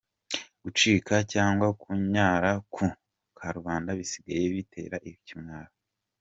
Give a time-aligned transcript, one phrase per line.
[0.63, 2.83] Gucira cyangwa kunyara ku
[3.37, 5.71] karubanda bisigaye bitera ikimwaro.